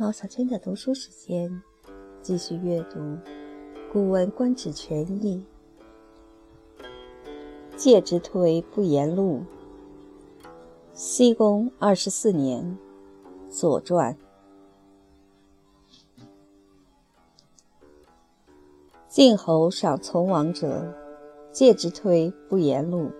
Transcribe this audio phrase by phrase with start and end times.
[0.00, 1.60] 毛，小圈的读书时间，
[2.22, 3.00] 继续阅读
[3.92, 5.44] 《古文观止全译》。
[7.76, 9.42] 介之推不言录。
[10.92, 12.78] 西公二十四年，
[13.52, 14.16] 《左传》。
[19.08, 20.94] 晋侯赏从王者，
[21.50, 23.10] 介之推不言录。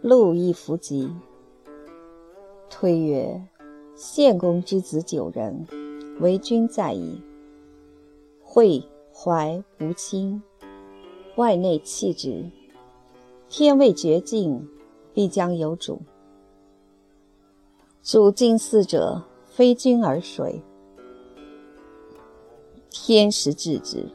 [0.00, 1.14] 录亦弗及。
[2.70, 3.46] 推曰
[3.94, 5.66] ：“献公之子九人，
[6.20, 7.20] 为君在矣。
[8.42, 10.42] 惠、怀、无亲，
[11.36, 12.50] 外内弃之。
[13.48, 14.68] 天未绝境，
[15.12, 16.00] 必将有主。
[18.02, 20.62] 主近嗣者，非君而谁？
[22.90, 24.06] 天时至之。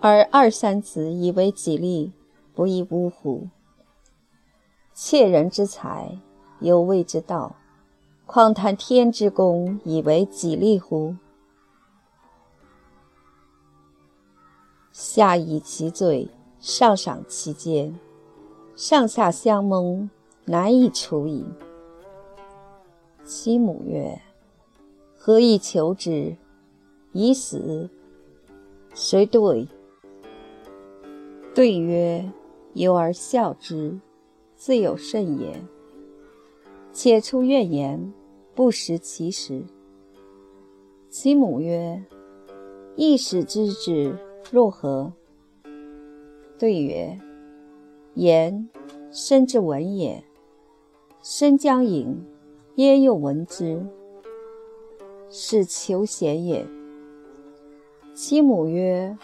[0.00, 2.12] 而二三子以为己利，
[2.54, 3.48] 不亦呜乎？
[4.94, 6.18] 窃人之财。”
[6.60, 7.54] 有谓之道，
[8.28, 11.16] 况谈天之功，以为己力乎？
[14.92, 16.28] 下以其罪，
[16.60, 17.98] 上赏其奸，
[18.76, 20.10] 上下相蒙，
[20.44, 21.46] 难以除矣。
[23.24, 24.20] 其母曰
[25.16, 26.36] ：“何以求之？
[27.12, 27.88] 以死。”
[28.94, 29.66] 谁对？
[31.54, 32.30] 对曰
[32.74, 33.98] ：“有而笑之，
[34.54, 35.64] 自有甚也。”
[36.92, 38.12] 且出怨言，
[38.58, 39.62] 不食其食。
[41.08, 42.02] 其母曰
[42.98, 44.18] ：“一使之之，
[44.50, 45.12] 若何？”
[46.58, 47.16] 对曰
[48.14, 48.68] ：“言，
[49.12, 50.24] 身之文也。
[51.22, 52.20] 身将隐，
[52.74, 53.80] 焉又闻之？
[55.30, 56.66] 是求贤也。”
[58.12, 59.16] 其母曰：“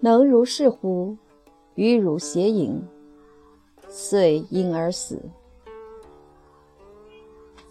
[0.00, 1.14] 能如是乎？
[1.74, 2.82] 与汝偕饮，
[3.86, 5.20] 遂因而死。”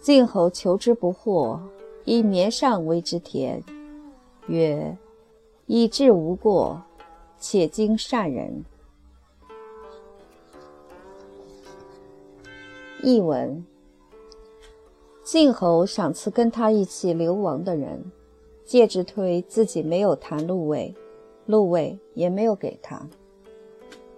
[0.08, 1.60] 晋侯求之不获，
[2.06, 3.62] 以绵上为之田，
[4.46, 4.96] 曰
[5.68, 6.82] ：“以志无过，
[7.38, 8.64] 且经善人。”
[13.04, 13.62] 译文：
[15.22, 18.02] 晋侯赏赐跟他一起流亡的人，
[18.64, 20.94] 介之推自己没有谈禄位，
[21.44, 23.06] 禄位也没有给他。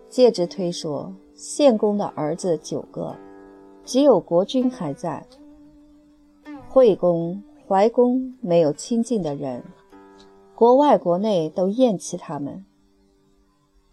[0.08, 3.12] 介之推说：“献公的儿子九个，
[3.84, 5.26] 只有国君还在。”
[6.72, 9.60] 惠公、怀公没有亲近的人，
[10.54, 12.64] 国外国内都厌弃他们。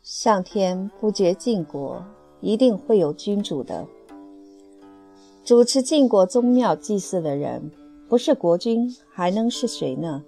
[0.03, 2.05] 上天不绝晋国，
[2.39, 3.87] 一定会有君主的。
[5.43, 7.71] 主持晋国宗庙祭祀的人，
[8.07, 10.23] 不是国君还能是谁呢？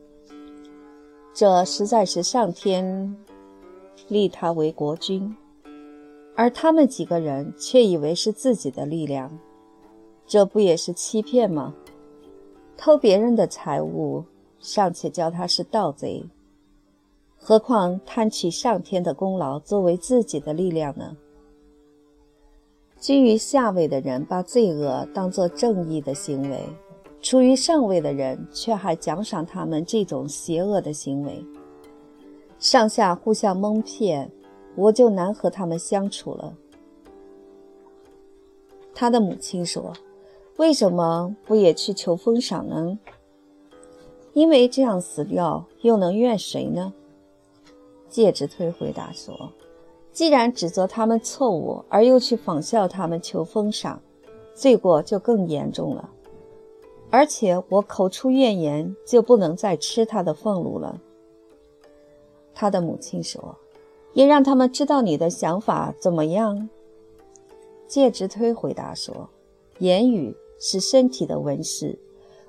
[1.36, 3.16] 这实在是上天
[4.08, 5.38] 立他为国君，
[6.36, 9.38] 而他们几个人却以为是自己的力量，
[10.26, 11.76] 这不也是欺骗吗？
[12.82, 14.24] 偷别人的财物，
[14.58, 16.24] 尚且叫他是盗贼，
[17.38, 21.18] 何况贪取上天的功劳作为自己的力量呢？
[22.98, 26.58] 居于下位的人把罪恶当作正义的行为，
[27.22, 31.44] 处于上位的人却还奖赏他们这种邪恶的行为，
[32.60, 34.32] 上下互相蒙骗，
[34.78, 36.56] 我就难和他们相处了。
[38.96, 39.92] 他的母亲说。
[40.60, 43.00] 为什么不也去求封赏呢？
[44.34, 46.92] 因为这样死掉，又能怨谁呢？
[48.10, 49.54] 介之推回答说
[50.12, 54.02] ：“既然指责他们错误，而又去仿效他们求封赏，
[54.54, 56.10] 罪过就更严重了。
[57.10, 61.00] 而且我口出怨言，就不能再吃他的俸禄了。”
[62.54, 63.56] 他的母亲说
[64.12, 66.68] ：“也让他们知道你的想法怎么样？”
[67.88, 69.30] 介之推回答说
[69.80, 71.98] ：“言语。”是身体的纹饰，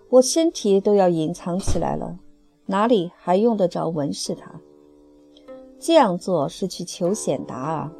[0.09, 2.19] 我身体都要隐藏起来了，
[2.67, 4.61] 哪里还用得着纹饰它？
[5.79, 7.93] 这样做是去求显达啊！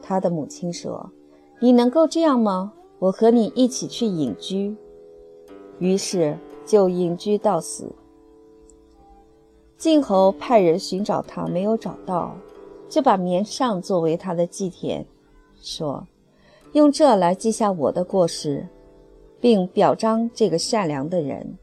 [0.00, 1.10] 他的母亲说
[1.58, 2.72] ：“你能够这样吗？
[3.00, 4.76] 我和你一起去隐居。”
[5.80, 7.90] 于是就隐居到死。
[9.76, 12.36] 晋侯派人寻找他，没有找到，
[12.88, 15.04] 就把绵上作为他的祭田，
[15.60, 16.06] 说
[16.74, 18.66] ：“用这来记下我的过失。”
[19.40, 21.58] 并表彰这个善良的人。